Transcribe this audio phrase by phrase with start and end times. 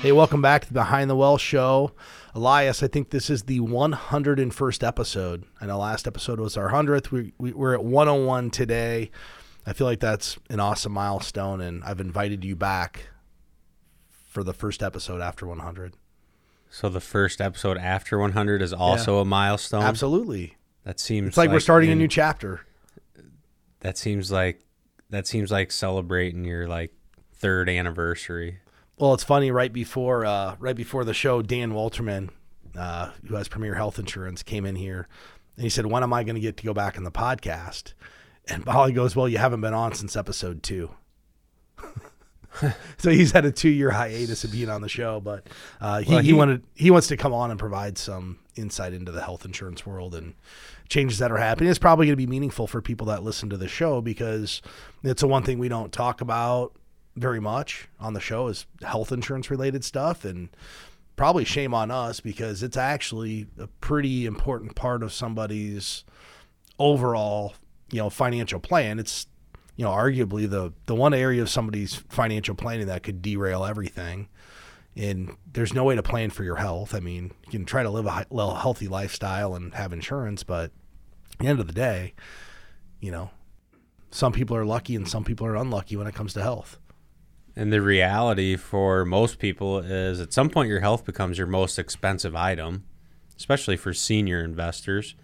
[0.00, 1.90] Hey, welcome back to the Behind the Well show.
[2.32, 5.44] Elias, I think this is the 101st episode.
[5.60, 7.10] I know last episode was our 100th.
[7.10, 9.10] We, we, we're at 101 today.
[9.66, 13.08] I feel like that's an awesome milestone, and I've invited you back
[14.28, 15.94] for the first episode after 100.
[16.70, 19.82] So the first episode after 100 is also a milestone.
[19.82, 20.56] Absolutely.
[20.84, 22.60] That seems It's like, we're starting a new chapter.
[23.80, 24.60] That seems like
[25.10, 26.92] that seems like celebrating your like
[27.32, 28.60] third anniversary.
[28.98, 29.50] Well, it's funny.
[29.50, 32.30] Right before, uh, right before the show, Dan Walterman,
[32.76, 35.06] uh, who has Premier Health Insurance, came in here,
[35.56, 37.92] and he said, "When am I going to get to go back in the podcast?"
[38.48, 40.90] And Molly goes, "Well, you haven't been on since episode two.
[42.96, 45.46] so he's had a two-year hiatus of being on the show, but
[45.80, 48.92] uh, he, Well, he he- wanted he wants to come on and provide some insight
[48.92, 50.34] into the health insurance world and
[50.88, 51.70] changes that are happening.
[51.70, 54.60] It's probably going to be meaningful for people that listen to the show because
[55.04, 56.72] it's the one thing we don't talk about
[57.18, 60.48] very much on the show is health insurance related stuff and
[61.16, 66.04] probably shame on us because it's actually a pretty important part of somebody's
[66.78, 67.54] overall,
[67.90, 68.98] you know, financial plan.
[68.98, 69.26] It's
[69.76, 74.28] you know, arguably the the one area of somebody's financial planning that could derail everything.
[74.96, 76.92] And there's no way to plan for your health.
[76.92, 80.72] I mean, you can try to live a healthy lifestyle and have insurance, but
[81.32, 82.14] at the end of the day,
[82.98, 83.30] you know,
[84.10, 86.78] some people are lucky and some people are unlucky when it comes to health.
[87.58, 91.76] And the reality for most people is at some point your health becomes your most
[91.76, 92.84] expensive item,
[93.36, 95.16] especially for senior investors.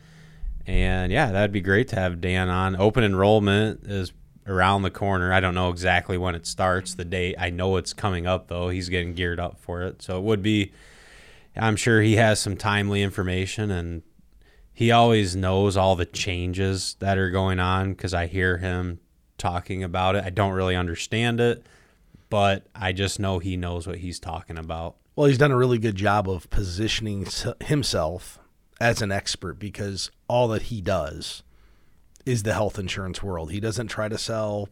[0.67, 2.75] And yeah, that'd be great to have Dan on.
[2.75, 4.13] Open enrollment is
[4.49, 5.33] around the corner.
[5.33, 7.37] I don't know exactly when it starts, the date.
[7.39, 8.69] I know it's coming up though.
[8.69, 10.03] He's getting geared up for it.
[10.03, 10.73] So it would be
[11.57, 14.03] I'm sure he has some timely information and
[14.73, 18.99] he always knows all the changes that are going on because I hear him
[19.39, 20.25] talking about it.
[20.25, 21.65] I don't really understand it,
[22.35, 24.97] but I just know he knows what he's talking about.
[25.15, 27.29] Well, he's done a really good job of positioning
[27.61, 28.41] himself
[28.81, 31.45] as an expert because all that he does
[32.27, 33.53] is the health insurance world.
[33.53, 34.69] He doesn't try to sell,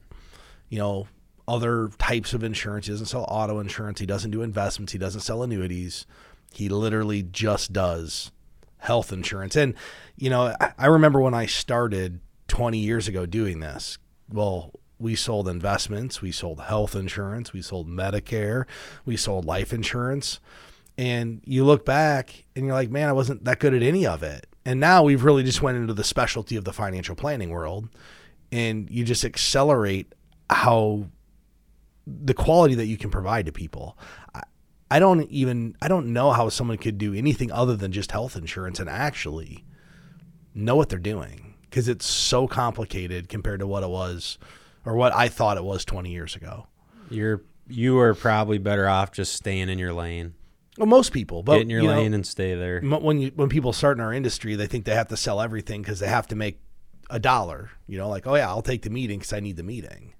[0.71, 1.07] you know,
[1.47, 2.87] other types of insurance.
[2.87, 4.01] He doesn't sell auto insurance.
[4.01, 4.93] He doesn't do investments.
[4.93, 6.05] He doesn't sell annuities.
[6.53, 8.33] He literally just does
[8.79, 9.55] health insurance.
[9.55, 9.75] And,
[10.17, 13.99] you know, I, remember when I started 20 years ago doing this.
[14.29, 18.67] Well, we sold investments, we sold health insurance, we sold Medicare,
[19.05, 20.39] we sold life insurance.
[20.97, 24.23] And you look back and you're like, man, I wasn't that good at any of
[24.23, 24.47] it.
[24.65, 27.89] And now we've really just went into the specialty of the financial planning world
[28.53, 30.15] and you just accelerate
[30.49, 31.07] how
[32.07, 33.99] the quality that you can provide to people.
[34.35, 34.43] I,
[34.91, 38.37] I don't even I don't know how someone could do anything other than just health
[38.37, 39.65] insurance and actually
[40.55, 44.39] know what they're doing because it's so complicated compared to what it was
[44.85, 46.67] or what I thought it was 20 years ago.
[47.11, 50.35] You're you are probably better off just staying in your lane.
[50.79, 52.81] Well, most people, but Get in your you know, lane and stay there.
[52.81, 55.83] when you when people start in our industry, they think they have to sell everything
[55.83, 56.61] because they have to make
[57.11, 57.71] a dollar.
[57.87, 60.15] You know, like oh yeah, I'll take the meeting because I need the meeting.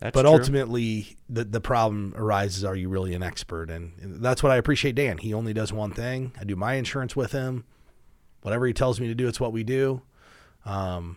[0.00, 0.30] That's but true.
[0.30, 3.70] ultimately, the the problem arises: Are you really an expert?
[3.70, 4.94] And, and that's what I appreciate.
[4.94, 6.32] Dan, he only does one thing.
[6.38, 7.64] I do my insurance with him.
[8.42, 10.02] Whatever he tells me to do, it's what we do.
[10.64, 11.16] Um,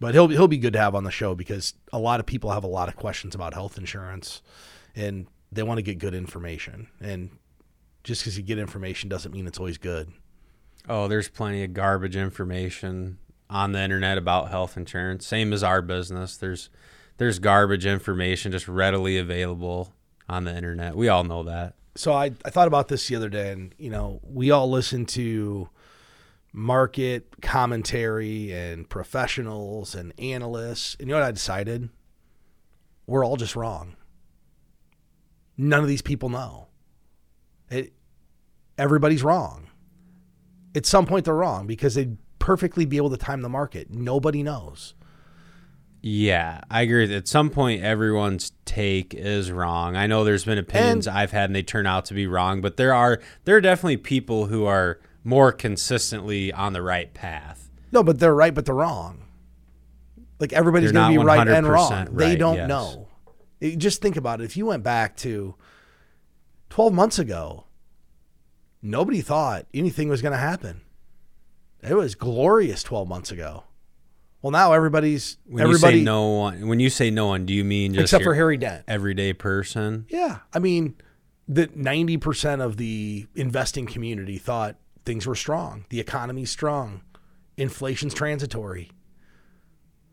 [0.00, 2.50] but he'll he'll be good to have on the show because a lot of people
[2.50, 4.42] have a lot of questions about health insurance,
[4.94, 6.88] and they want to get good information.
[7.00, 7.30] And
[8.04, 10.12] just because you get information doesn't mean it's always good.
[10.88, 13.18] Oh, there's plenty of garbage information
[13.50, 15.26] on the internet about health insurance.
[15.26, 16.36] Same as our business.
[16.36, 16.70] There's
[17.18, 19.92] there's garbage information just readily available
[20.28, 20.94] on the internet.
[20.94, 21.74] We all know that.
[21.96, 25.04] so I, I thought about this the other day and you know we all listen
[25.06, 25.68] to
[26.52, 31.88] market commentary and professionals and analysts and you know what i decided
[33.06, 33.96] we're all just wrong
[35.56, 36.68] none of these people know
[37.70, 37.92] it,
[38.78, 39.68] everybody's wrong
[40.74, 44.42] at some point they're wrong because they'd perfectly be able to time the market nobody
[44.42, 44.94] knows
[46.00, 47.12] Yeah, I agree.
[47.12, 49.96] At some point, everyone's take is wrong.
[49.96, 52.60] I know there's been opinions I've had, and they turn out to be wrong.
[52.60, 57.70] But there are there are definitely people who are more consistently on the right path.
[57.92, 59.24] No, but they're right, but they're wrong.
[60.38, 62.16] Like everybody's going to be right and 100% wrong.
[62.16, 62.68] they don't yes.
[62.68, 63.08] know.
[63.60, 64.44] Just think about it.
[64.44, 65.56] If you went back to
[66.70, 67.64] 12 months ago,
[68.82, 70.82] nobody thought anything was going to happen.
[71.82, 73.64] It was glorious 12 months ago.
[74.42, 77.52] Well, now everybody's When everybody you say no one, when you say no one, do
[77.52, 78.84] you mean just except for Harry Dent.
[78.86, 80.06] everyday person?
[80.08, 80.94] Yeah, I mean,
[81.48, 84.76] the 90% of the investing community thought
[85.08, 85.86] things were strong.
[85.88, 87.00] The economy's strong.
[87.56, 88.90] Inflation's transitory.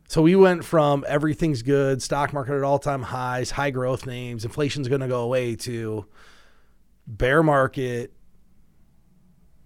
[0.07, 4.45] So we went from everything's good, stock market at all time highs, high growth names,
[4.45, 6.05] inflation's going to go away to
[7.05, 8.13] bear market,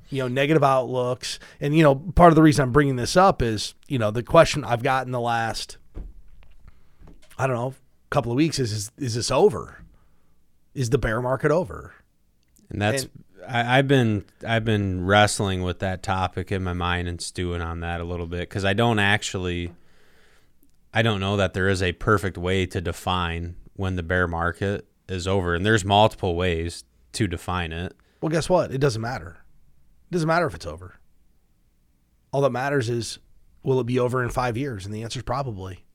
[0.10, 1.38] you know, negative outlooks.
[1.62, 4.24] And, you know, part of the reason I'm bringing this up is, you know, the
[4.24, 5.78] question I've gotten the last,
[7.38, 7.76] I don't know,
[8.10, 9.84] couple of weeks is, is, is this over?
[10.74, 11.94] Is the bear market over?
[12.72, 17.08] And that's and, I, have been I've been wrestling with that topic in my mind
[17.08, 19.72] and stewing on that a little bit because I don't actually
[20.94, 24.88] I don't know that there is a perfect way to define when the bear market
[25.08, 27.96] is over, and there's multiple ways to define it.
[28.22, 28.72] Well, guess what?
[28.72, 29.38] It doesn't matter.
[30.10, 31.00] It doesn't matter if it's over.
[32.32, 33.20] All that matters is
[33.64, 34.86] will it be over in five years?
[34.86, 35.86] And the answer is probably.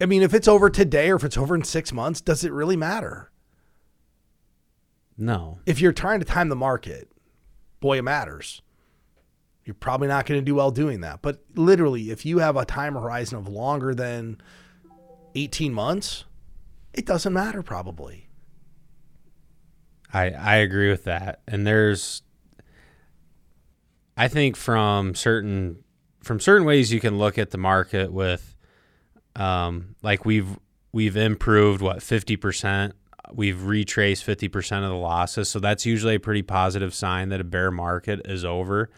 [0.00, 2.52] I mean, if it's over today or if it's over in six months, does it
[2.52, 3.30] really matter?
[5.18, 5.58] No.
[5.66, 7.10] If you're trying to time the market,
[7.80, 8.62] boy, it matters.
[9.64, 11.20] You're probably not going to do well doing that.
[11.20, 14.40] But literally, if you have a time horizon of longer than
[15.34, 16.24] 18 months,
[16.94, 18.28] it doesn't matter probably.
[20.12, 21.42] I I agree with that.
[21.46, 22.22] And there's
[24.16, 25.84] I think from certain
[26.22, 28.56] from certain ways you can look at the market with
[29.36, 30.58] um like we've
[30.92, 32.92] we've improved what 50%
[33.34, 35.48] we've retraced 50% of the losses.
[35.48, 38.90] So that's usually a pretty positive sign that a bear market is over.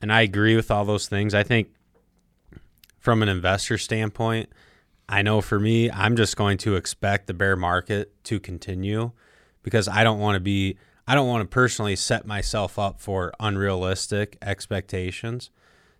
[0.00, 1.34] And I agree with all those things.
[1.34, 1.68] I think
[2.98, 4.48] from an investor standpoint,
[5.08, 9.12] I know for me, I'm just going to expect the bear market to continue
[9.62, 13.32] because I don't want to be, I don't want to personally set myself up for
[13.38, 15.50] unrealistic expectations.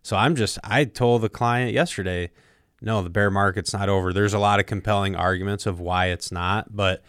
[0.03, 2.31] So I'm just, I told the client yesterday,
[2.81, 4.13] no, the bear market's not over.
[4.13, 7.03] There's a lot of compelling arguments of why it's not, but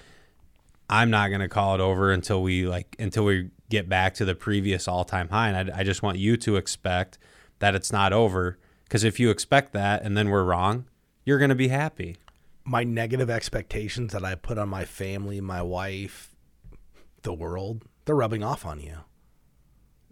[0.89, 4.25] I'm not going to call it over until we like until we get back to
[4.25, 5.49] the previous all-time high.
[5.49, 7.17] And I, I just want you to expect
[7.59, 10.85] that it's not over because if you expect that and then we're wrong,
[11.25, 12.17] you're going to be happy.
[12.63, 16.35] My negative expectations that I put on my family, my wife,
[17.23, 18.97] the world, they're rubbing off on you.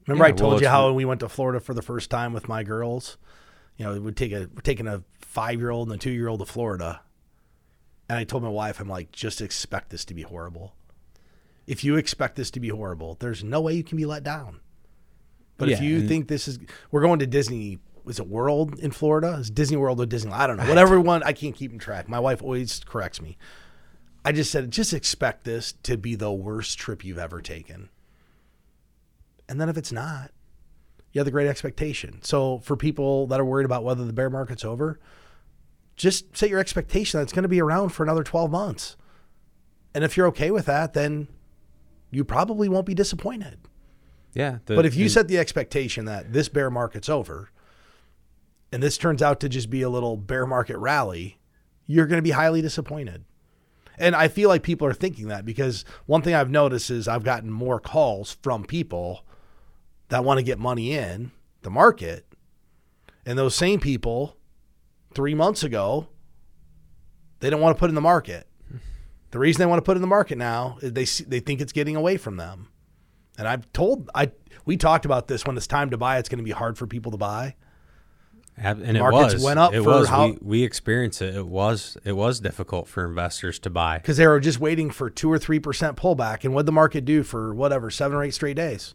[0.07, 2.33] Remember, yeah, I told well, you how we went to Florida for the first time
[2.33, 3.17] with my girls.
[3.77, 6.27] You know, we'd take a we're taking a five year old and a two year
[6.27, 7.01] old to Florida,
[8.09, 10.75] and I told my wife, I'm like, just expect this to be horrible.
[11.65, 14.59] If you expect this to be horrible, there's no way you can be let down.
[15.57, 16.59] But yeah, if you think this is,
[16.91, 17.79] we're going to Disney.
[18.05, 19.38] Is it World in Florida?
[19.39, 20.33] Is Disney World or Disney?
[20.33, 20.67] I don't know.
[20.67, 22.09] Whatever one, I can't keep in track.
[22.09, 23.38] My wife always corrects me.
[24.25, 27.89] I just said, just expect this to be the worst trip you've ever taken.
[29.47, 30.31] And then if it's not,
[31.13, 32.19] you have the great expectation.
[32.23, 34.99] So for people that are worried about whether the bear market's over,
[35.95, 38.95] just set your expectation that it's going to be around for another 12 months.
[39.94, 41.28] And if you're okay with that, then
[42.12, 43.60] you probably won't be disappointed.
[44.34, 44.60] Yeah.
[44.66, 47.51] The, but if you set the expectation that this bear market's over
[48.72, 51.40] and this turns out to just be a little bear market rally,
[51.86, 53.25] you're going to be highly disappointed.
[54.00, 57.24] And I feel like people are thinking that because one thing I've noticed is I've
[57.24, 59.24] gotten more calls from people
[60.10, 61.31] that want to get money in
[61.62, 62.25] the market.
[63.25, 64.36] And those same people
[65.13, 66.07] three months ago,
[67.39, 68.48] they don't want to put in the market.
[69.31, 71.74] The reason they want to put in the market now is they they think it's
[71.74, 72.69] getting away from them.
[73.38, 74.31] And I've told I
[74.65, 76.88] we talked about this when it's time to buy, it's going to be hard for
[76.88, 77.56] people to buy.
[78.56, 79.44] And Markets it was.
[79.44, 79.74] went up.
[79.74, 80.07] It was.
[80.07, 81.36] How, we, we experienced it.
[81.36, 81.98] It was.
[82.04, 85.40] It was difficult for investors to buy because they were just waiting for two or
[85.40, 86.44] three percent pullback.
[86.44, 88.94] And what the market do for whatever seven or eight straight days?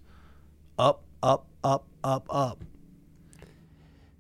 [0.78, 2.62] Up, up, up, up, up.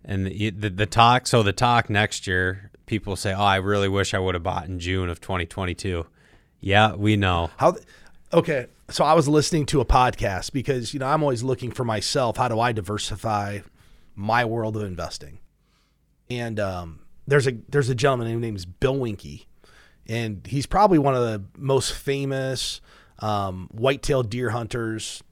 [0.08, 3.88] And the, the, the talk, so the talk next year, people say, "Oh, I really
[3.88, 6.06] wish I would have bought in June of 2022."
[6.60, 7.50] Yeah, we know.
[7.58, 7.76] How
[8.32, 11.84] Okay, so I was listening to a podcast because, you know, I'm always looking for
[11.84, 13.60] myself, how do I diversify
[14.14, 15.38] my world of investing?
[16.28, 19.46] And um, there's a there's a gentleman named Bill Winke,
[20.06, 22.82] and he's probably one of the most famous
[23.20, 25.22] um, white-tailed deer hunters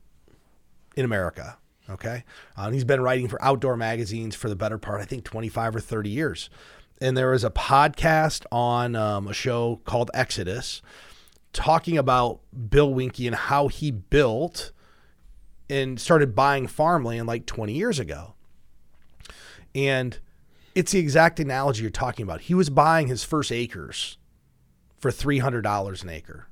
[0.97, 1.59] in America.
[1.88, 2.25] Okay.
[2.57, 5.81] Uh, he's been writing for outdoor magazines for the better part, I think, 25 or
[5.81, 6.50] 30 years.
[7.00, 10.83] And there was a podcast on um, a show called Exodus
[11.52, 12.40] talking about
[12.71, 14.73] Bill Winke and how he built
[15.69, 18.35] and started buying farmland like 20 years ago.
[19.75, 20.19] And
[20.75, 22.43] it's the exact analogy you're talking about.
[22.43, 24.19] He was buying his first acres
[24.99, 26.49] for $300 an acre.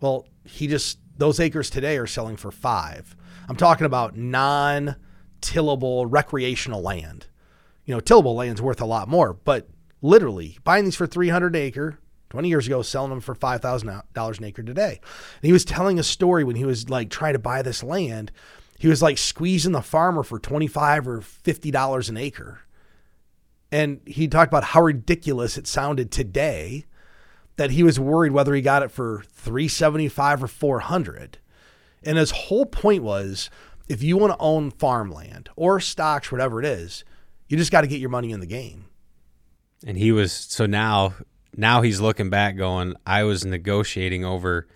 [0.00, 3.16] Well, he just, those acres today are selling for five.
[3.48, 4.96] I'm talking about non
[5.40, 7.26] tillable recreational land.
[7.84, 9.68] You know, tillable land's worth a lot more, but
[10.00, 11.98] literally buying these for 300 acre
[12.30, 15.00] 20 years ago, selling them for $5,000 an acre today.
[15.00, 18.32] And he was telling a story when he was like trying to buy this land.
[18.78, 22.60] He was like squeezing the farmer for 25 or $50 an acre.
[23.70, 26.86] And he talked about how ridiculous it sounded today
[27.56, 31.38] that he was worried whether he got it for 375 or 400.
[32.02, 33.50] And his whole point was
[33.88, 37.04] if you want to own farmland or stocks, whatever it is,
[37.48, 38.86] you just got to get your money in the game.
[39.86, 41.14] And he was so now
[41.56, 44.66] now he's looking back going, I was negotiating over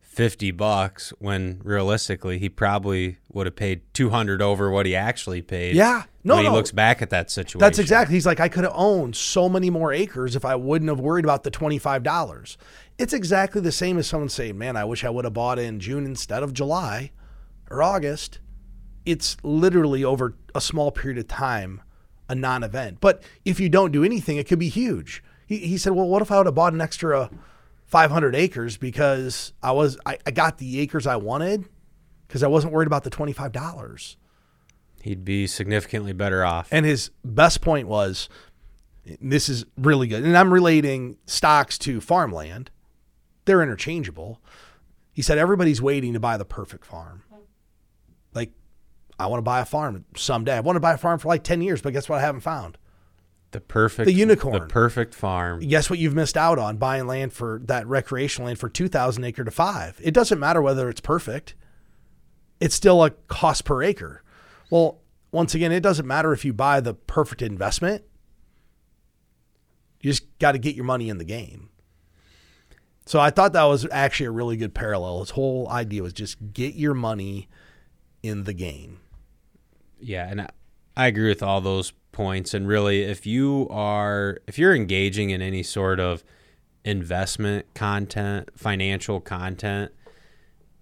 [0.00, 5.76] 50 bucks when realistically he probably would have paid 200 over what he actually paid.
[5.76, 6.04] Yeah.
[6.22, 6.50] No, when no.
[6.50, 7.60] he looks back at that situation.
[7.60, 8.14] That's exactly.
[8.14, 11.24] He's like, I could have owned so many more acres if I wouldn't have worried
[11.24, 12.56] about the $25.
[12.98, 15.80] It's exactly the same as someone saying, man, I wish I would have bought in
[15.80, 17.12] June instead of July
[17.70, 18.38] or August.
[19.06, 21.80] It's literally over a small period of time,
[22.28, 22.98] a non event.
[23.00, 25.24] But if you don't do anything, it could be huge.
[25.46, 27.30] He, he said, well, what if I would have bought an extra
[27.86, 31.64] 500 acres because I was I, I got the acres I wanted
[32.28, 34.16] because I wasn't worried about the $25.
[35.02, 36.68] He'd be significantly better off.
[36.70, 38.28] And his best point was
[39.20, 40.24] this is really good.
[40.24, 42.70] And I'm relating stocks to farmland.
[43.44, 44.40] They're interchangeable.
[45.12, 47.22] He said everybody's waiting to buy the perfect farm.
[48.34, 48.52] Like,
[49.18, 50.56] I want to buy a farm someday.
[50.56, 52.42] I want to buy a farm for like 10 years, but guess what I haven't
[52.42, 52.78] found?
[53.52, 54.54] the perfect The unicorn.
[54.54, 55.60] The perfect farm.
[55.60, 59.44] Guess what you've missed out on buying land for that recreational land for 2,000 acre
[59.44, 60.00] to five.
[60.02, 61.54] It doesn't matter whether it's perfect.
[62.60, 64.22] It's still a cost per acre.
[64.70, 65.00] Well,
[65.32, 68.04] once again, it doesn't matter if you buy the perfect investment.
[70.00, 71.68] You just got to get your money in the game.
[73.06, 75.20] So I thought that was actually a really good parallel.
[75.20, 77.48] His whole idea was just get your money
[78.22, 79.00] in the game.
[79.98, 80.48] Yeah, and I,
[80.96, 82.54] I agree with all those points.
[82.54, 86.22] And really, if you are if you're engaging in any sort of
[86.84, 89.92] investment content, financial content,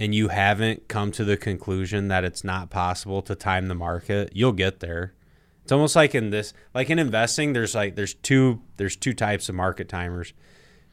[0.00, 4.30] and you haven't come to the conclusion that it's not possible to time the market,
[4.34, 5.14] you'll get there.
[5.62, 9.48] It's almost like in this like in investing, there's like there's two there's two types
[9.48, 10.32] of market timers.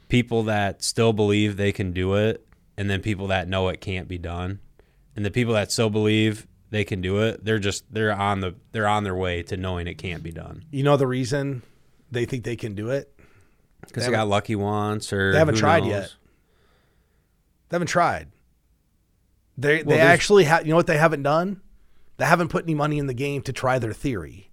[0.10, 2.46] People that still believe they can do it,
[2.78, 4.60] and then people that know it can't be done.
[5.16, 8.56] And the people that still believe they can do it, they're just they're on the
[8.74, 10.66] they're on their way to knowing it can't be done.
[10.72, 11.62] You know the reason
[12.12, 13.18] they think they can do it?
[13.82, 15.90] Because They they, got lucky once or They haven't tried knows.
[15.90, 16.14] yet.
[17.70, 18.28] They haven't tried.
[19.58, 20.66] They Well, they actually have.
[20.66, 21.62] You know what they haven't done?
[22.18, 24.52] They haven't put any money in the game to try their theory.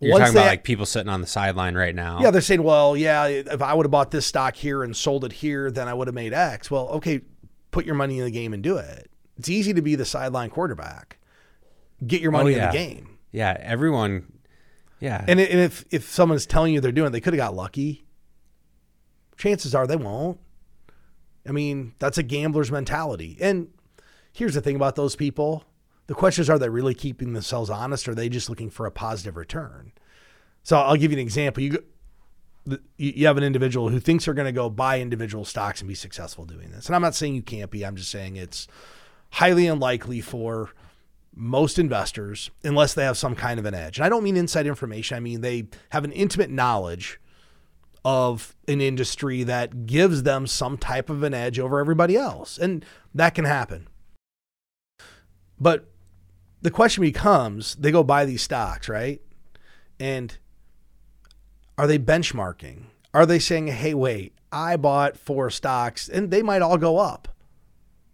[0.00, 2.20] You're Once talking about like people sitting on the sideline right now.
[2.20, 5.24] Yeah, they're saying, well, yeah, if I would have bought this stock here and sold
[5.24, 6.70] it here, then I would have made X.
[6.70, 7.22] Well, okay,
[7.70, 9.10] put your money in the game and do it.
[9.38, 11.18] It's easy to be the sideline quarterback.
[12.06, 12.66] Get your oh, money Oh, yeah.
[12.66, 13.18] in the game.
[13.32, 13.56] yeah.
[13.60, 14.30] Everyone.
[15.00, 17.54] Yeah, And, and if if someone's telling you they're doing, it, they could have got
[17.54, 18.06] lucky.
[19.36, 20.38] Chances are they won't.
[21.46, 23.36] I mean, that's a gambler's mentality.
[23.40, 23.68] And
[24.32, 25.64] here's the thing about those people:
[26.06, 28.86] the question is, are they really keeping themselves honest, or are they just looking for
[28.86, 29.92] a positive return?
[30.62, 31.62] So I'll give you an example.
[31.62, 31.84] You
[32.66, 35.88] you you have an individual who thinks they're going to go buy individual stocks and
[35.88, 36.86] be successful doing this.
[36.86, 37.84] And I'm not saying you can't be.
[37.84, 38.66] I'm just saying it's
[39.30, 40.70] highly unlikely for
[41.36, 43.98] most investors unless they have some kind of an edge.
[43.98, 45.16] And I don't mean inside information.
[45.16, 47.20] I mean they have an intimate knowledge
[48.04, 52.58] of an industry that gives them some type of an edge over everybody else.
[52.58, 52.84] And
[53.14, 53.88] that can happen.
[55.58, 55.88] But
[56.60, 59.20] the question becomes they go buy these stocks, right?
[59.98, 60.36] And
[61.78, 62.84] are they benchmarking?
[63.12, 67.28] Are they saying, hey, wait, I bought four stocks and they might all go up?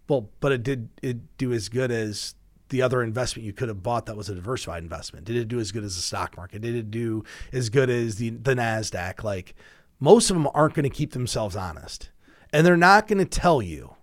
[0.09, 2.35] Well, but it did it do as good as
[2.68, 5.25] the other investment you could have bought that was a diversified investment?
[5.25, 6.62] Did it do as good as the stock market?
[6.62, 9.23] Did it do as good as the, the NASDAQ?
[9.23, 9.54] Like
[10.00, 12.11] most of them aren't going to keep themselves honest.
[12.52, 13.95] And they're not going to tell you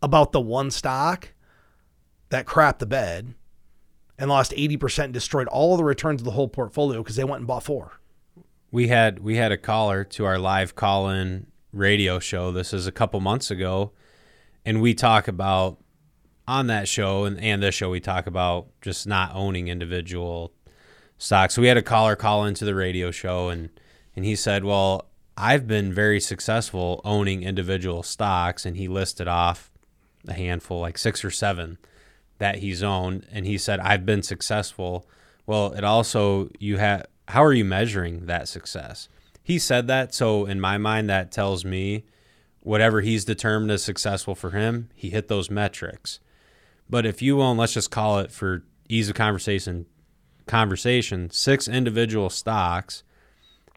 [0.00, 1.34] about the one stock
[2.30, 3.34] that crapped the bed
[4.18, 7.40] and lost 80% and destroyed all the returns of the whole portfolio because they went
[7.40, 8.00] and bought four.
[8.70, 12.52] we had we had a caller to our live call-in radio show.
[12.52, 13.92] This is a couple months ago,
[14.64, 15.78] and we talk about
[16.46, 20.52] on that show and, and this show we talk about just not owning individual
[21.18, 21.54] stocks.
[21.54, 23.70] So we had a caller call into the radio show, and
[24.16, 25.07] and he said, "Well,
[25.40, 29.70] I've been very successful owning individual stocks," and he listed off
[30.26, 31.78] a handful, like six or seven
[32.38, 35.08] that he's owned, and he said, "I've been successful."
[35.46, 39.08] Well, it also you have how are you measuring that success?
[39.42, 42.04] He said that, so in my mind, that tells me
[42.60, 46.20] whatever he's determined as successful for him, he hit those metrics.
[46.90, 49.86] But if you own, let's just call it for ease of conversation,
[50.46, 53.04] conversation, six individual stocks,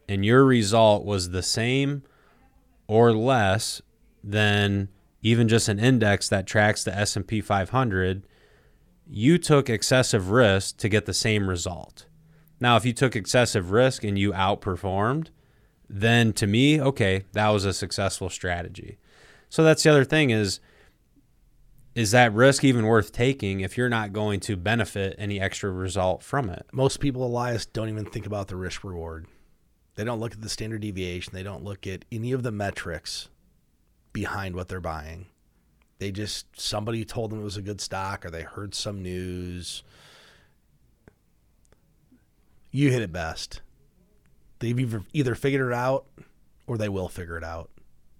[0.08, 2.03] and your result was the same
[2.88, 3.81] or less
[4.24, 4.89] than
[5.22, 8.27] even just an index that tracks the S&P 500,
[9.08, 12.05] you took excessive risk to get the same result.
[12.60, 15.29] Now, if you took excessive risk and you outperformed,
[15.89, 18.98] then to me, okay, that was a successful strategy.
[19.50, 20.60] So that's the other thing is
[21.93, 26.24] is that risk even worth taking if you're not going to benefit any extra result
[26.24, 26.65] from it?
[26.72, 29.27] Most people, Elias, don't even think about the risk reward.
[29.96, 31.34] They don't look at the standard deviation.
[31.34, 33.30] They don't look at any of the metrics
[34.14, 35.28] behind what they're buying.
[36.00, 39.84] They just somebody told them it was a good stock or they heard some news.
[42.72, 43.62] You hit it best.
[44.60, 46.06] They've either, either figured it out
[46.68, 47.70] or they will figure it out.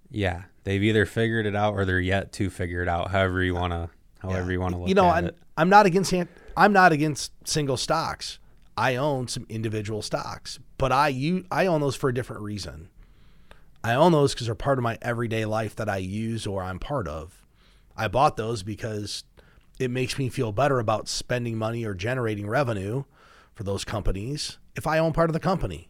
[0.10, 3.12] Yeah, they've either figured it out or they're yet to figure it out.
[3.12, 4.54] However you want to, however Yeah.
[4.54, 4.88] you want to look.
[4.88, 4.90] At it.
[4.90, 5.32] You know, I'm.
[5.58, 6.13] I'm not against
[6.58, 8.40] I'm not against single stocks.
[8.78, 12.90] I own some individual stocks, but I you I own those for a different reason.
[13.84, 16.80] I own those because they're part of my everyday life that I use or I'm
[16.80, 17.44] part of.
[17.98, 19.24] I bought those because
[19.80, 23.04] it makes me feel better about spending money or generating revenue
[23.54, 25.90] for those companies if I own part of the company.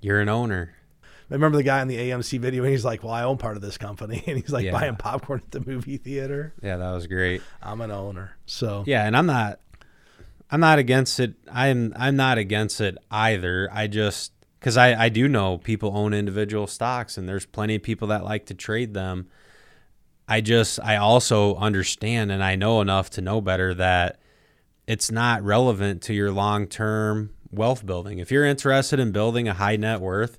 [0.00, 0.74] You're an owner.
[1.30, 3.56] I remember the guy in the AMC video, and he's like, "Well, I own part
[3.56, 4.72] of this company," and he's like Yeah.
[4.72, 6.52] buying popcorn at the movie theater.
[6.62, 7.40] Yeah, that was great.
[7.62, 9.58] I'm an owner, so Yeah, and I'm not
[10.52, 11.34] I'm not against it.
[11.50, 13.70] I'm I'm not against it either.
[13.72, 17.82] I just cuz I I do know people own individual stocks and there's plenty of
[17.82, 19.28] people that like to trade them.
[20.28, 24.20] I just I also understand and I know enough to know better that
[24.86, 28.18] it's not relevant to your long-term wealth building.
[28.18, 30.38] If you're interested in building a high net worth,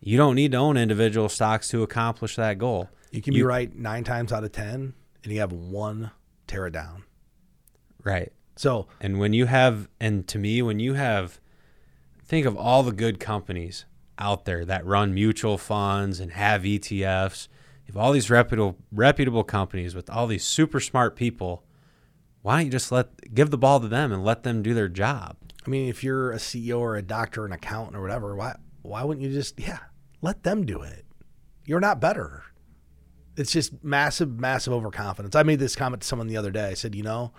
[0.00, 2.88] you don't need to own individual stocks to accomplish that goal.
[3.10, 6.12] You can be right nine times out of ten, and you have one
[6.46, 7.04] tear it down.
[8.02, 8.32] Right.
[8.60, 11.40] So And when you have, and to me, when you have,
[12.26, 13.86] think of all the good companies
[14.18, 17.48] out there that run mutual funds and have ETFs.
[17.86, 21.64] You have all these reputable reputable companies with all these super smart people.
[22.42, 24.90] Why don't you just let give the ball to them and let them do their
[24.90, 25.38] job?
[25.66, 29.04] I mean, if you're a CEO or a doctor, an accountant, or whatever, why why
[29.04, 29.78] wouldn't you just yeah
[30.20, 31.06] let them do it?
[31.64, 32.44] You're not better.
[33.38, 35.34] It's just massive, massive overconfidence.
[35.34, 36.66] I made this comment to someone the other day.
[36.66, 37.32] I said, you know,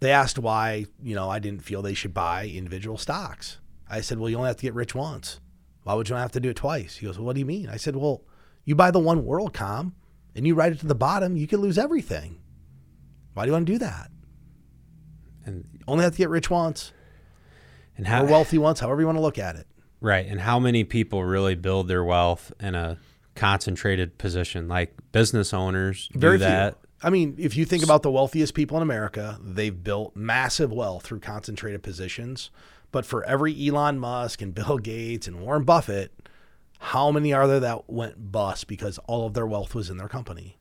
[0.00, 3.58] they asked why you know I didn't feel they should buy individual stocks.
[3.88, 5.40] I said, well, you only have to get rich once.
[5.84, 6.96] Why would you not have to do it twice?
[6.96, 7.68] He goes, well, what do you mean?
[7.68, 8.22] I said, well,
[8.64, 9.92] you buy the one WorldCom
[10.34, 12.40] and you ride it to the bottom, you could lose everything.
[13.34, 14.10] Why do you want to do that?
[15.44, 16.92] And Only have to get rich once
[17.96, 19.66] and how or wealthy once, however you want to look at it.
[20.00, 20.26] right?
[20.26, 22.98] And how many people really build their wealth in a
[23.36, 24.66] concentrated position?
[24.66, 26.74] Like business owners Very do that.
[26.80, 26.85] few.
[27.06, 31.04] I mean, if you think about the wealthiest people in America, they've built massive wealth
[31.04, 32.50] through concentrated positions.
[32.90, 36.12] But for every Elon Musk and Bill Gates and Warren Buffett,
[36.80, 40.08] how many are there that went bust because all of their wealth was in their
[40.08, 40.58] company?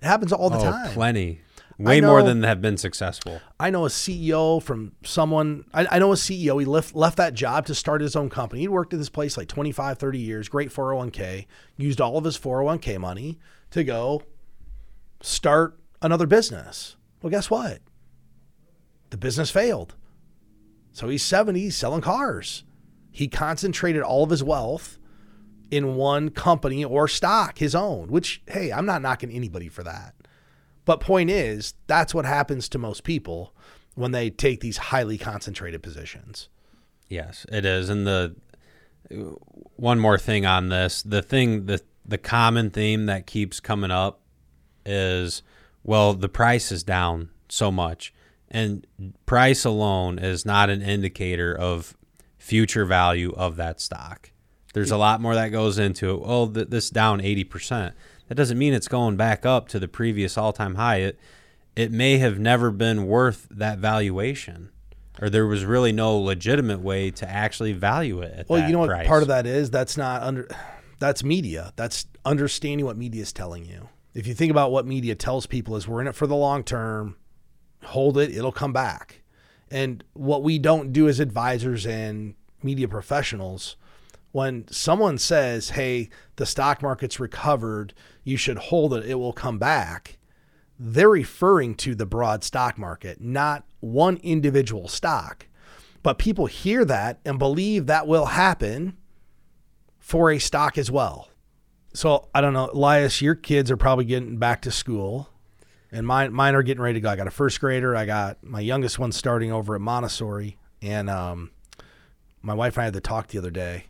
[0.00, 0.90] It happens all the oh, time.
[0.90, 1.40] plenty.
[1.78, 3.40] Way more than have been successful.
[3.60, 7.34] I know a CEO from someone, I, I know a CEO, he left, left that
[7.34, 8.62] job to start his own company.
[8.62, 12.36] He'd worked at this place like 25, 30 years, great 401k, used all of his
[12.36, 13.38] 401k money
[13.70, 14.22] to go
[15.22, 16.96] start another business.
[17.22, 17.80] Well, guess what?
[19.10, 19.94] The business failed.
[20.92, 22.64] So he's 70, he's selling cars.
[23.10, 24.98] He concentrated all of his wealth
[25.70, 30.14] in one company or stock, his own, which, hey, I'm not knocking anybody for that.
[30.84, 33.54] But point is, that's what happens to most people
[33.94, 36.48] when they take these highly concentrated positions.
[37.08, 37.88] Yes, it is.
[37.88, 38.34] And the
[39.76, 44.21] one more thing on this, the thing the the common theme that keeps coming up
[44.84, 45.42] is
[45.84, 48.12] well, the price is down so much.
[48.50, 48.86] And
[49.26, 51.96] price alone is not an indicator of
[52.38, 54.30] future value of that stock.
[54.74, 56.20] There's a lot more that goes into it.
[56.20, 57.92] Well, th- this down 80%.
[58.28, 60.96] That doesn't mean it's going back up to the previous all-time high.
[60.98, 61.18] It
[61.74, 64.70] it may have never been worth that valuation
[65.20, 68.80] or there was really no legitimate way to actually value it at Well, you know
[68.80, 69.06] what price.
[69.06, 69.70] part of that is?
[69.70, 70.48] That's not under
[70.98, 71.72] that's media.
[71.76, 73.88] That's understanding what media is telling you.
[74.14, 76.64] If you think about what media tells people is we're in it for the long
[76.64, 77.16] term,
[77.84, 79.22] hold it, it'll come back.
[79.70, 83.76] And what we don't do as advisors and media professionals,
[84.32, 89.58] when someone says, "Hey, the stock market's recovered, you should hold it, it will come
[89.58, 90.18] back."
[90.78, 95.46] They're referring to the broad stock market, not one individual stock.
[96.02, 98.96] But people hear that and believe that will happen
[99.98, 101.28] for a stock as well.
[101.94, 105.28] So I don't know, Elias, your kids are probably getting back to school,
[105.90, 107.10] and mine mine are getting ready to go.
[107.10, 107.94] I got a first grader.
[107.94, 111.50] I got my youngest one starting over at Montessori, and um,
[112.40, 113.86] my wife and I had the talk the other day.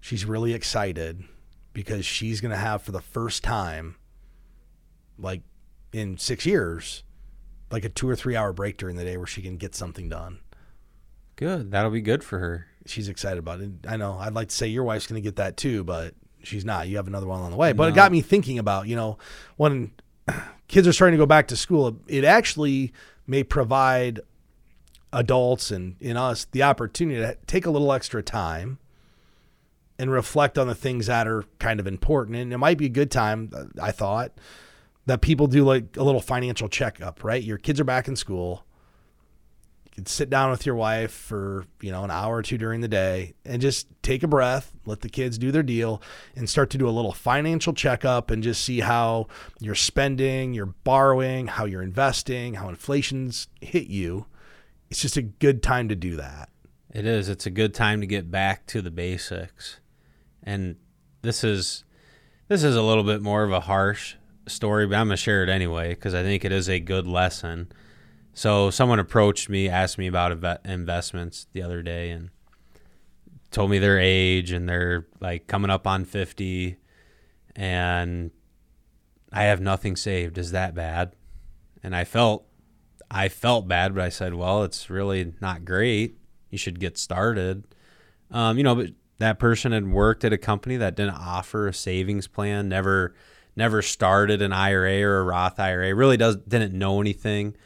[0.00, 1.24] She's really excited
[1.72, 3.96] because she's going to have for the first time,
[5.18, 5.42] like
[5.92, 7.04] in six years,
[7.70, 10.08] like a two or three hour break during the day where she can get something
[10.08, 10.40] done.
[11.36, 11.70] Good.
[11.70, 12.66] That'll be good for her.
[12.84, 13.70] she's excited about it.
[13.86, 14.18] I know.
[14.18, 16.88] I'd like to say your wife's going to get that too, but she's not.
[16.88, 17.72] You have another one on the way.
[17.72, 19.18] But it got me thinking about, you know,
[19.56, 19.92] when
[20.68, 22.92] kids are starting to go back to school, it actually
[23.26, 24.20] may provide
[25.12, 28.78] adults and in us the opportunity to take a little extra time
[29.98, 32.36] and reflect on the things that are kind of important.
[32.36, 34.32] And it might be a good time, I thought,
[35.06, 37.42] that people do like a little financial checkup, right?
[37.42, 38.64] Your kids are back in school.
[39.98, 42.86] Can sit down with your wife for, you know, an hour or two during the
[42.86, 46.00] day and just take a breath, let the kids do their deal
[46.36, 49.26] and start to do a little financial checkup and just see how
[49.58, 54.26] you're spending, you're borrowing, how you're investing, how inflation's hit you.
[54.88, 56.48] It's just a good time to do that.
[56.94, 57.28] It is.
[57.28, 59.80] It's a good time to get back to the basics.
[60.44, 60.76] And
[61.22, 61.82] this is
[62.46, 64.14] this is a little bit more of a harsh
[64.46, 67.72] story, but I'm gonna share it anyway because I think it is a good lesson.
[68.34, 72.30] So someone approached me, asked me about inve- investments the other day, and
[73.50, 76.76] told me their age and they're like coming up on 50,
[77.56, 78.30] and
[79.32, 80.38] I have nothing saved.
[80.38, 81.14] Is that bad?
[81.82, 82.44] And I felt
[83.10, 86.18] I felt bad, but I said, well, it's really not great.
[86.50, 87.64] You should get started.
[88.30, 91.74] Um, you know, but that person had worked at a company that didn't offer a
[91.74, 93.14] savings plan, never
[93.56, 97.56] never started an IRA or a Roth IRA, really does didn't know anything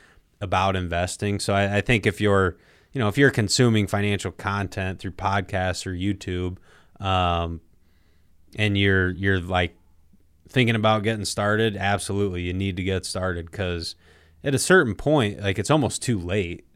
[0.43, 1.39] about investing.
[1.39, 2.59] So I, I think if you're
[2.93, 6.59] you know if you're consuming financial content through podcasts or YouTube,
[7.05, 7.61] um,
[8.57, 9.75] and you're you're like
[10.49, 13.95] thinking about getting started, absolutely you need to get started because
[14.45, 16.67] at a certain point, like it's almost too late,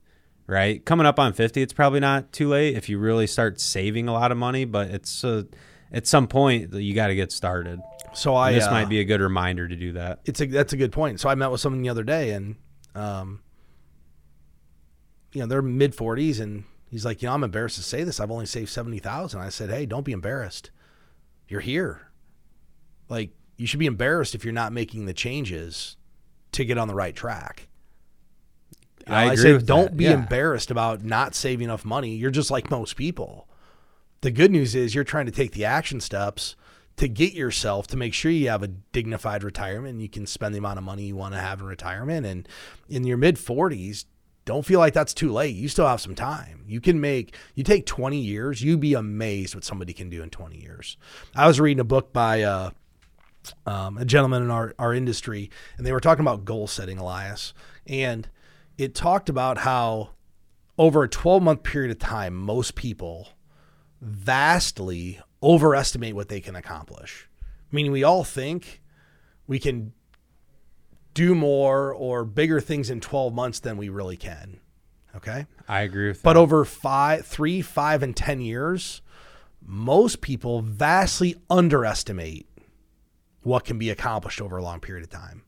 [0.46, 0.84] right?
[0.84, 4.12] Coming up on 50, it's probably not too late if you really start saving a
[4.12, 5.42] lot of money, but it's uh,
[5.92, 7.80] at some point that you got to get started.
[8.14, 10.20] So I And this uh, might be a good reminder to do that.
[10.24, 11.20] it's a that's a good point.
[11.20, 12.56] So I met with someone the other day, and
[12.94, 13.40] um,
[15.36, 18.18] you know they're mid forties, and he's like, you know, I'm embarrassed to say this.
[18.20, 19.40] I've only saved seventy thousand.
[19.40, 20.70] I said, hey, don't be embarrassed.
[21.48, 22.08] You're here.
[23.08, 25.96] Like you should be embarrassed if you're not making the changes
[26.52, 27.68] to get on the right track.
[29.06, 29.96] You know, I said, with don't that.
[29.96, 30.14] be Yeah.
[30.14, 32.16] embarrassed about not saving enough money.
[32.16, 33.48] You're just like most people.
[34.22, 36.56] The good news is you're trying to take the action steps
[36.96, 40.54] to get yourself to make sure you have a dignified retirement and you can spend
[40.54, 42.24] the amount of money you want to have in retirement.
[42.26, 42.48] And
[42.88, 44.06] in your mid 40s,
[44.46, 45.56] don't feel like that's too late.
[45.56, 46.64] You still have some time.
[46.66, 50.30] You can make, you take 20 years, you'd be amazed what somebody can do in
[50.30, 50.96] 20 years.
[51.34, 52.70] I was reading a book by, uh,
[53.66, 57.54] um, a gentleman in our, our industry, and they were talking about goal setting, Elias.
[57.86, 58.28] And
[58.78, 60.10] it talked about how
[60.78, 63.28] over a 12 month period of time, most people
[64.00, 67.28] vastly overestimate what they can accomplish.
[67.72, 68.80] Meaning, we all think
[69.46, 69.92] we can
[71.16, 74.60] do more or bigger things in 12 months than we really can.
[75.16, 75.46] Okay.
[75.66, 76.34] I agree with But that.
[76.34, 79.00] But over five, three, five, and 10 years,
[79.62, 82.46] most people vastly underestimate
[83.40, 85.42] what can be accomplished over a long period of time.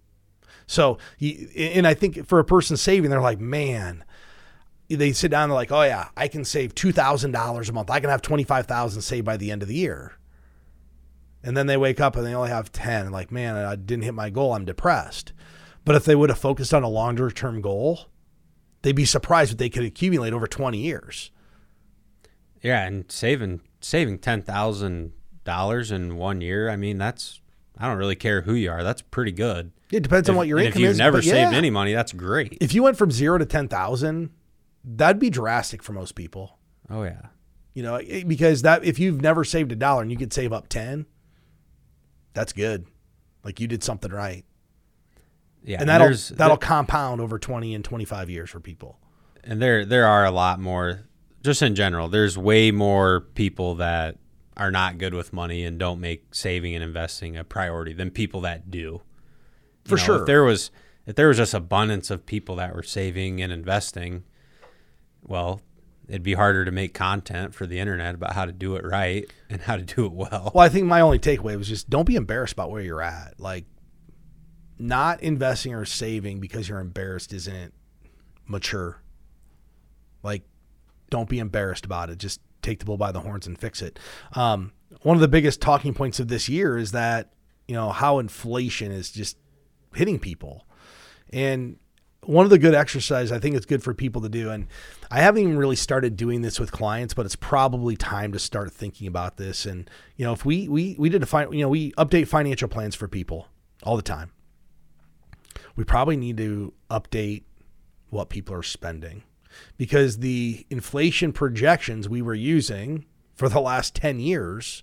[0.67, 4.05] So, and I think for a person saving, they're like, man,
[4.89, 7.73] they sit down and they're like, oh yeah, I can save two thousand dollars a
[7.75, 7.91] month.
[7.91, 10.15] I can have twenty five thousand saved by the end of the year.
[11.43, 13.03] And then they wake up and they only have ten.
[13.03, 14.55] And like, man, I didn't hit my goal.
[14.55, 15.33] I'm depressed.
[15.89, 18.01] But if they would have focused on a longer term goal,
[18.83, 21.31] they'd be surprised what they could accumulate over twenty years.
[22.61, 26.69] yeah, and saving saving ten thousand dollars in one year.
[26.69, 27.41] I mean, that's
[27.79, 28.83] I don't really care who you are.
[28.83, 29.73] That's pretty good.
[29.91, 30.99] It depends on what your income if you've is.
[30.99, 31.57] never saved yeah.
[31.57, 32.59] any money, that's great.
[32.61, 34.29] If you went from zero to ten thousand,
[34.85, 36.59] that'd be drastic for most people.
[36.91, 37.29] Oh yeah.
[37.73, 40.69] You know, because that if you've never saved a dollar and you could save up
[40.69, 41.07] ten,
[42.35, 42.85] that's good.
[43.43, 44.45] Like you did something right.
[45.69, 48.99] Yeah, and that'll that'll compound over 20 and 25 years for people.
[49.45, 51.07] and there there are a lot more
[51.45, 54.17] just in general there's way more people that
[54.57, 58.41] are not good with money and don't make saving and investing a priority than people
[58.41, 59.03] that do You
[59.85, 60.21] For know, sure.
[60.21, 60.71] if there was
[61.07, 64.25] if there was just abundance of people that were saving and investing
[65.23, 65.61] well
[66.09, 69.31] it'd be harder to make content for the internet about how to do it right
[69.51, 72.07] and how to do it well Well, I think my only takeaway was just don't
[72.07, 73.39] be embarrassed about where you're at.
[73.39, 73.65] Like
[74.79, 77.75] not investing or saving because you're embarrassed isn't
[78.47, 79.01] mature.
[80.23, 80.43] Like
[81.11, 82.19] don't be embarrassed about it.
[82.19, 83.99] Just take the bull by the horns and fix it.
[84.33, 87.33] Um, one of the biggest talking points of this year is that
[87.67, 89.37] you know how inflation is just
[89.95, 90.67] hitting people,
[91.33, 91.77] and
[92.23, 94.67] one of the good exercises I think it's good for people to do, and
[95.11, 98.73] I haven't even really started doing this with clients, but it's probably time to start
[98.73, 99.67] thinking about this.
[99.67, 102.69] And you know, if we we we did a fin- you know we update financial
[102.69, 103.49] plans for people
[103.83, 104.31] all the time,
[105.79, 107.45] we probably need to update
[108.11, 109.23] what people are spending.
[109.77, 114.83] because the inflation projections we were using for the last 10 years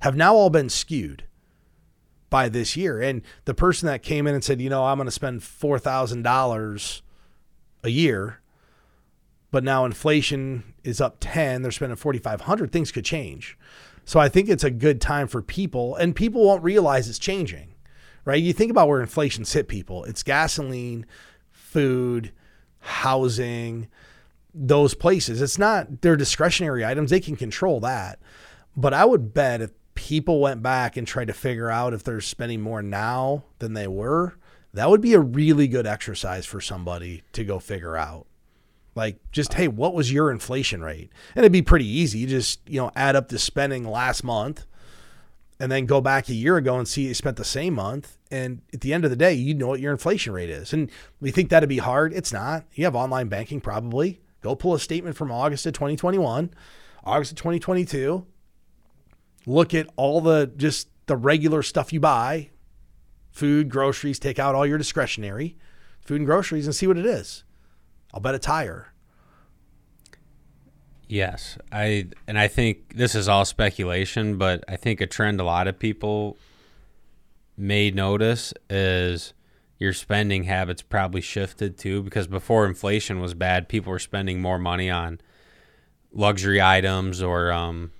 [0.00, 1.24] have now all been skewed
[2.30, 3.00] by this year.
[3.00, 7.02] And the person that came in and said, you know, I'm going to spend $4,000
[7.84, 8.40] a year,
[9.50, 13.58] but now inflation is up 10, they're spending 4,500, things could change.
[14.04, 17.71] So I think it's a good time for people, and people won't realize it's changing,
[18.24, 18.42] right?
[18.42, 21.06] You think about where inflation's hit people it's gasoline,
[21.50, 22.32] food,
[22.80, 23.88] housing,
[24.54, 25.40] those places.
[25.40, 28.18] It's not their discretionary items, they can control that.
[28.76, 32.20] But I would bet if people went back and tried to figure out if they're
[32.20, 34.34] spending more now than they were,
[34.74, 38.26] that would be a really good exercise for somebody to go figure out.
[38.94, 41.10] Like just hey, what was your inflation rate?
[41.34, 42.20] And it'd be pretty easy.
[42.20, 44.66] You just, you know, add up the spending last month
[45.58, 48.18] and then go back a year ago and see you spent the same month.
[48.30, 50.72] And at the end of the day, you know what your inflation rate is.
[50.72, 52.12] And we think that'd be hard.
[52.12, 52.64] It's not.
[52.72, 54.20] You have online banking probably.
[54.40, 56.52] Go pull a statement from August of 2021,
[57.04, 58.26] August of 2022.
[59.46, 62.50] Look at all the just the regular stuff you buy
[63.30, 65.56] food, groceries, take out all your discretionary
[66.02, 67.44] food and groceries and see what it is.
[68.12, 68.91] I'll bet it's higher.
[71.12, 75.44] Yes, I and I think this is all speculation, but I think a trend a
[75.44, 76.38] lot of people
[77.54, 79.34] may notice is
[79.78, 84.58] your spending habits probably shifted too because before inflation was bad, people were spending more
[84.58, 85.20] money on
[86.14, 87.92] luxury items or um,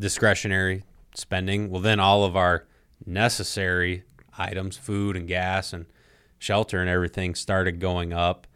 [0.00, 0.82] discretionary
[1.14, 1.68] spending.
[1.68, 2.64] Well, then all of our
[3.04, 4.04] necessary
[4.38, 5.84] items, food and gas and
[6.38, 8.46] shelter and everything started going up.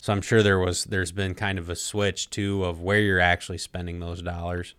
[0.00, 3.20] So I'm sure there was there's been kind of a switch too of where you're
[3.20, 4.74] actually spending those dollars.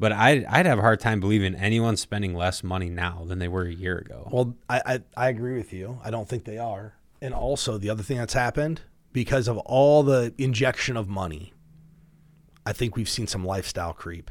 [0.00, 3.48] But I I'd have a hard time believing anyone's spending less money now than they
[3.48, 4.28] were a year ago.
[4.32, 6.00] Well, I, I, I agree with you.
[6.04, 6.94] I don't think they are.
[7.20, 11.52] And also the other thing that's happened because of all the injection of money,
[12.66, 14.30] I think we've seen some lifestyle creep.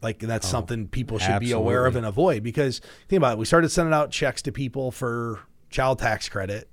[0.00, 3.38] Like that's Oh, something people should be aware of and avoid because think about it.
[3.38, 5.40] We started sending out checks to people for
[5.70, 6.68] child tax credit.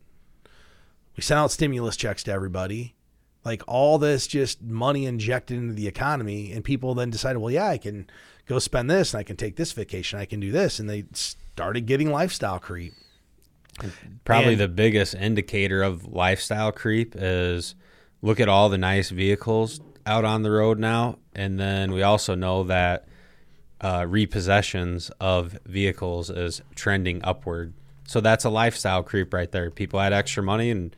[1.15, 2.95] We sent out stimulus checks to everybody.
[3.43, 7.67] Like all this just money injected into the economy and people then decided, well, yeah,
[7.67, 8.07] I can
[8.47, 11.05] go spend this and I can take this vacation, I can do this and they
[11.13, 12.93] started getting lifestyle creep.
[14.23, 17.75] Probably And- the biggest indicator of lifestyle creep is
[18.21, 22.35] look at all the nice vehicles out on the road now, and then we also
[22.35, 23.07] know that
[23.81, 27.73] uh, repossessions of vehicles is trending upward.
[28.07, 29.69] So that's a lifestyle creep right there.
[29.71, 30.95] People had extra money and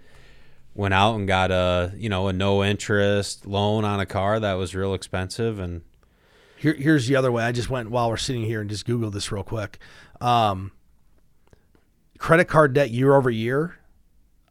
[0.78, 4.54] went out and got a you know a no interest loan on a car that
[4.54, 5.82] was real expensive and
[6.58, 7.44] Here, here's the other way.
[7.44, 9.80] I just went while we're sitting here and just Googled this real quick.
[10.22, 10.72] Um,
[12.18, 13.78] credit card debt year over year.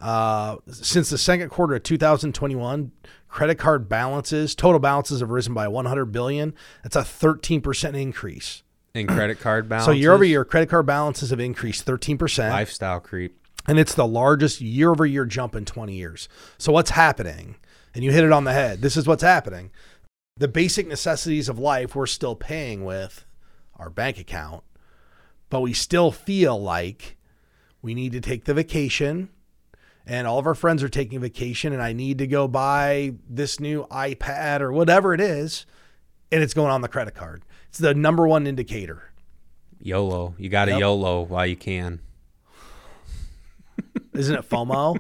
[0.01, 2.93] Uh, since the second quarter of 2021,
[3.29, 6.55] credit card balances, total balances have risen by 100 billion.
[6.83, 8.62] That's a 13% increase.
[8.95, 9.87] in credit card balance.
[9.87, 12.51] So year over year, credit card balances have increased 13%.
[12.51, 13.41] lifestyle creep.
[13.66, 16.29] And it's the largest year over year jump in 20 years.
[16.59, 17.57] So what's happening?
[17.94, 18.83] And you hit it on the head.
[18.83, 19.70] This is what's happening.
[20.37, 23.24] The basic necessities of life we're still paying with
[23.76, 24.64] our bank account,
[25.48, 27.16] but we still feel like
[27.81, 29.31] we need to take the vacation
[30.07, 33.59] and all of our friends are taking vacation and I need to go buy this
[33.59, 35.66] new iPad or whatever it is
[36.31, 37.42] and it's going on the credit card.
[37.68, 39.12] It's the number one indicator.
[39.81, 40.35] YOLO.
[40.38, 40.81] You got to Yep.
[40.81, 42.00] YOLO while you can.
[44.16, 44.98] Isn't it FOMO?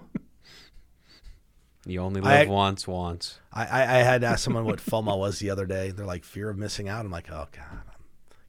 [1.86, 3.38] You only I- live once, once.
[3.52, 5.90] I, I, I had asked someone what FOMO was the other day.
[5.90, 7.04] They're like fear of missing out.
[7.04, 7.82] I'm like, oh god,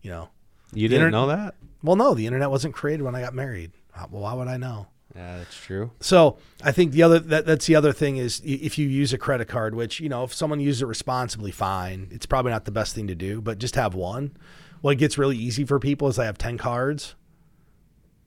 [0.02, 0.30] you know.
[0.74, 1.56] You didn't know that?
[1.82, 3.72] Well, no, the internet wasn't created when I got married.
[3.96, 4.88] Uh, Well, why would I know?
[5.16, 5.92] Yeah, that's true.
[6.02, 9.18] So I think the other that, that's the other thing is if you use a
[9.18, 12.08] credit card, which you know if someone uses it responsibly, fine.
[12.12, 14.36] It's probably not the best thing to do, but just have one.
[14.82, 17.16] What gets really easy for people is they have ten cards,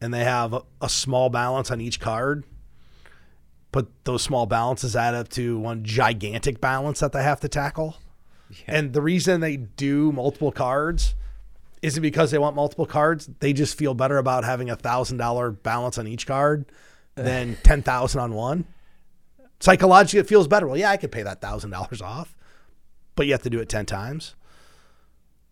[0.01, 2.45] and they have a, a small balance on each card.
[3.73, 7.99] But those small balances add up to one gigantic balance that they have to tackle.
[8.67, 11.15] And the reason they do multiple cards
[11.83, 13.29] isn't because they want multiple cards.
[13.39, 16.67] They just feel better about having a thousand dollar balance on each card
[17.15, 18.65] than ten thousand on one.
[19.61, 20.67] Psychologically, it feels better.
[20.67, 22.35] Well, yeah, I could pay that thousand dollars off,
[23.15, 24.35] but you have to do it ten times.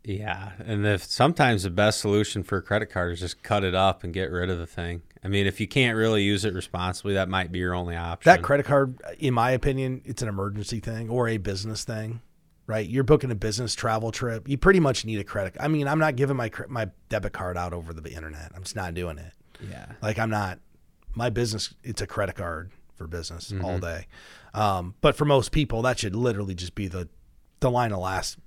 [0.09, 3.75] Yeah, and if sometimes the best solution for a credit card is just cut it
[3.75, 5.03] up and get rid of the thing.
[5.23, 8.31] I mean, if you can't really use it responsibly, that might be your only option.
[8.31, 12.23] That credit card, in my opinion, it's an emergency thing or a business thing,
[12.67, 12.89] right?
[12.89, 14.49] You're booking a business travel trip.
[14.49, 15.57] You pretty much need a credit.
[15.61, 18.53] I mean, I'm not giving my my debit card out over the internet.
[18.55, 19.33] I'm just not doing it.
[19.69, 20.59] yeah, Like I'm not
[21.15, 21.75] my business.
[21.85, 24.07] It's a credit card for business all day.
[24.55, 27.11] Um, but for most people, that should literally just be the
[27.61, 28.39] the line of last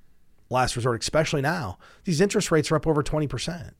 [0.52, 1.78] last resort, especially now.
[2.04, 3.76] These interest rates are up over twenty percent.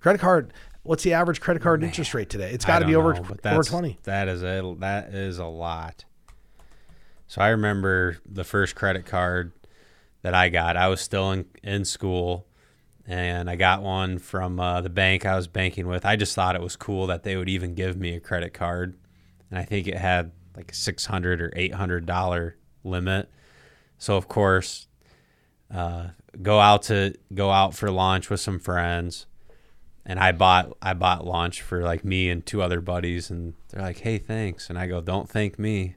[0.00, 0.52] Credit card.
[0.82, 2.52] What's the average credit card interest rate today?
[2.52, 3.98] It's got to be over know, over that's- twenty.
[4.04, 6.04] That is a that is a lot.
[7.26, 9.52] So I remember the first credit card
[10.22, 10.76] that I got.
[10.76, 12.46] I was still in in school,
[13.06, 16.06] and I got one from uh, the bank I was banking with.
[16.06, 18.96] I just thought it was cool that they would even give me a credit card,
[19.50, 23.30] and I think it had like a six hundred or eight hundred dollar limit.
[23.98, 24.88] So of course,
[25.72, 26.08] uh,
[26.42, 29.26] go out to go out for lunch with some friends
[30.10, 33.82] and I bought I bought lunch for like me and two other buddies, and they're
[33.82, 35.96] like, "Hey, thanks," and I go, "Don't thank me,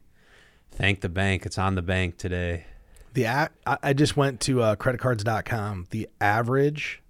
[0.71, 1.45] thank the bank.
[1.45, 2.65] It's on the bank today."
[3.13, 5.87] The a- I just went to uh, creditcards.com.
[5.91, 7.01] The average,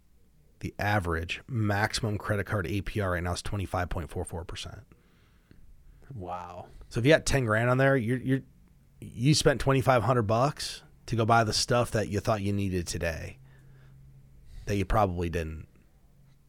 [0.60, 4.80] the average maximum credit card APR right now is twenty five point four four percent.
[6.14, 6.68] Wow.
[6.90, 8.42] So if you got ten grand on there, you're you're
[9.02, 12.54] you spent twenty five hundred bucks to go buy the stuff that you thought you
[12.54, 13.38] needed today.
[14.66, 15.68] That you probably didn't.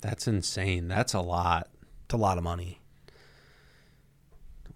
[0.01, 0.87] That's insane.
[0.88, 1.69] That's a lot.
[2.05, 2.81] It's a lot of money.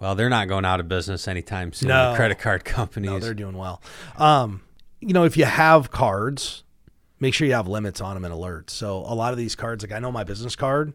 [0.00, 1.88] Well, they're not going out of business anytime soon.
[1.88, 2.10] No.
[2.10, 3.10] The credit card companies.
[3.10, 3.82] No, they're doing well.
[4.16, 4.62] Um,
[5.00, 6.64] you know, if you have cards,
[7.20, 8.70] make sure you have limits on them and alerts.
[8.70, 10.92] So a lot of these cards, like I know my business card,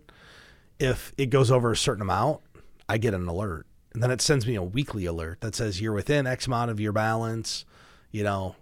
[0.80, 2.41] if it goes over a certain amount,
[2.89, 3.67] I get an alert.
[3.93, 6.80] And then it sends me a weekly alert that says you're within X amount of
[6.80, 7.65] your balance,
[8.12, 8.56] you know.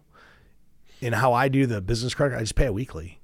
[1.01, 3.19] And how I do the business credit, I just pay it weekly.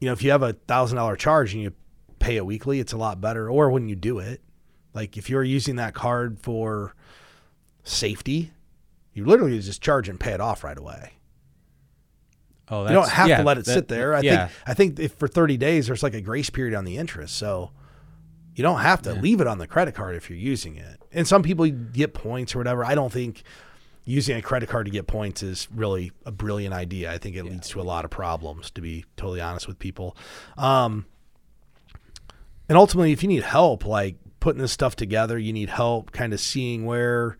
[0.00, 1.72] You know, if you have a thousand dollar charge and you
[2.18, 3.48] pay it weekly, it's a lot better.
[3.48, 4.40] Or when you do it,
[4.94, 6.94] like if you're using that card for
[7.84, 8.52] safety,
[9.12, 11.12] you literally just charge and pay it off right away.
[12.68, 14.14] oh, You don't have yeah, to let it that- sit there.
[14.14, 14.46] I yeah.
[14.46, 17.36] think I think if for 30 days there's like a grace period on the interest.
[17.36, 17.70] So
[18.54, 21.00] you don't have to leave it on the credit card if you're using it.
[21.12, 22.84] And some people get points or whatever.
[22.84, 23.42] I don't think
[24.04, 27.12] using a credit card to get points is really a brilliant idea.
[27.12, 30.16] I think it leads to a lot of problems to be totally honest with people.
[30.58, 31.06] Um
[32.68, 36.32] and ultimately if you need help like putting this stuff together, you need help kind
[36.32, 37.38] of seeing where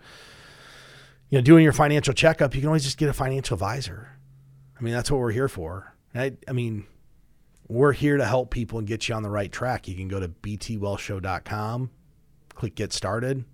[1.32, 4.10] you know, doing your financial checkup, you can always just get a financial advisor.
[4.78, 5.94] I mean, that's what we're here for.
[6.14, 6.84] I, I mean,
[7.68, 9.88] we're here to help people and get you on the right track.
[9.88, 11.90] You can go to btwellshow.com,
[12.54, 13.46] click get started.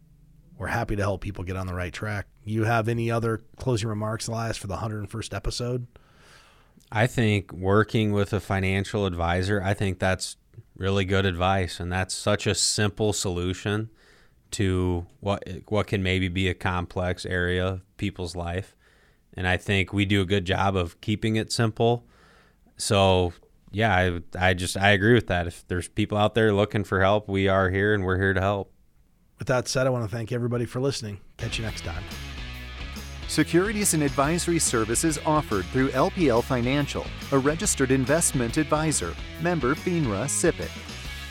[0.58, 2.26] We're happy to help people get on the right track.
[2.44, 5.86] You have any other closing remarks, Elias, for the 101st episode?
[6.90, 10.36] I think working with a financial advisor, I think that's
[10.76, 13.90] really good advice, and that's such a simple solution
[14.50, 18.74] to what what can maybe be a complex area of people's life.
[19.34, 22.06] And I think we do a good job of keeping it simple.
[22.76, 23.34] So
[23.70, 25.46] yeah, I, I just I agree with that.
[25.46, 28.40] If there's people out there looking for help, we are here and we're here to
[28.40, 28.72] help.
[29.38, 31.20] With that said, I want to thank everybody for listening.
[31.36, 32.02] Catch you next time.
[33.28, 40.70] Securities and advisory services offered through LPL Financial, a registered investment advisor, member FINRA SIPC.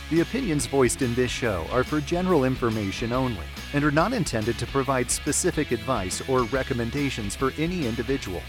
[0.09, 3.43] The opinions voiced in this show are for general information only
[3.73, 8.41] and are not intended to provide specific advice or recommendations for any individual.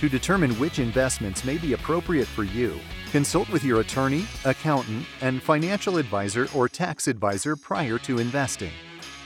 [0.00, 2.80] To determine which investments may be appropriate for you,
[3.12, 8.72] consult with your attorney, accountant, and financial advisor or tax advisor prior to investing.